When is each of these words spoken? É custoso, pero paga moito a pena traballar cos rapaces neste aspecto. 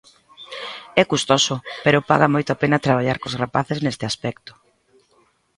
É 1.01 1.03
custoso, 1.11 1.55
pero 1.83 2.05
paga 2.09 2.31
moito 2.33 2.49
a 2.51 2.57
pena 2.61 2.83
traballar 2.85 3.17
cos 3.21 3.37
rapaces 3.43 3.77
neste 3.81 4.05
aspecto. 4.11 4.51